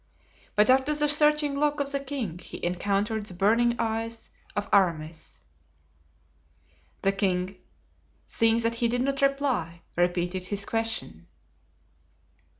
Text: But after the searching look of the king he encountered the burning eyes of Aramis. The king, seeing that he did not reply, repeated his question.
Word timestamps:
But 0.55 0.67
after 0.71 0.95
the 0.95 1.07
searching 1.07 1.59
look 1.59 1.79
of 1.79 1.91
the 1.91 1.99
king 1.99 2.39
he 2.39 2.65
encountered 2.65 3.27
the 3.27 3.35
burning 3.35 3.75
eyes 3.77 4.31
of 4.55 4.67
Aramis. 4.73 5.41
The 7.03 7.11
king, 7.11 7.57
seeing 8.25 8.57
that 8.61 8.73
he 8.81 8.87
did 8.87 9.03
not 9.03 9.21
reply, 9.21 9.83
repeated 9.95 10.45
his 10.45 10.65
question. 10.65 11.27